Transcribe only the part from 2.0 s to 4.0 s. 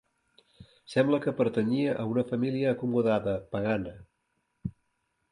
a una família acomodada, pagana.